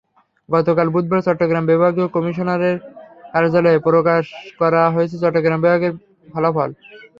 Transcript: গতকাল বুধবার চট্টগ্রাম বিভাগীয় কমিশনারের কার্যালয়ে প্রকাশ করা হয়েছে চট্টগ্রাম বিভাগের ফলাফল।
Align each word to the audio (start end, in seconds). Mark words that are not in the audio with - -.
গতকাল 0.49 0.87
বুধবার 0.93 1.19
চট্টগ্রাম 1.27 1.63
বিভাগীয় 1.71 2.07
কমিশনারের 2.15 2.75
কার্যালয়ে 3.33 3.83
প্রকাশ 3.87 4.23
করা 4.59 4.81
হয়েছে 4.95 5.15
চট্টগ্রাম 5.23 5.59
বিভাগের 5.61 5.93
ফলাফল। 6.27 6.69